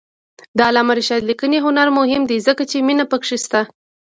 د 0.57 0.59
علامه 0.67 0.93
رشاد 0.99 1.21
لیکنی 1.29 1.57
هنر 1.65 1.87
مهم 1.97 2.21
دی 2.29 2.37
ځکه 2.47 2.63
چې 2.71 2.85
مینه 2.87 3.05
پکې 3.11 3.37
شته. 3.43 3.61